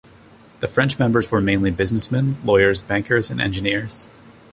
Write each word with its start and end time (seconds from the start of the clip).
The 0.61 0.67
French 0.67 0.97
members 0.97 1.29
were 1.29 1.41
mainly 1.41 1.69
businessmen, 1.69 2.37
lawyers, 2.43 2.81
bankers 2.81 3.29
and 3.29 3.39
engineers. 3.39 4.09